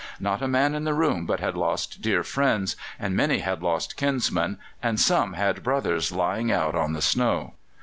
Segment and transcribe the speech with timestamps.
[0.19, 3.97] Not a man in the room but had lost dear friends, and many had lost
[3.97, 7.53] kinsmen, and some had brothers lying out on the snow.